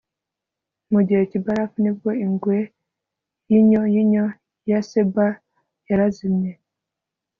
mu 0.91 0.99
gihe 1.07 1.21
cyibarafu 1.29 1.75
ni 1.83 1.91
bwo 1.97 2.11
ingwe 2.25 2.57
yinyo 3.49 3.81
yinyo 3.93 4.25
ya 4.69 4.79
saber 4.89 5.31
yarazimye 5.87 6.51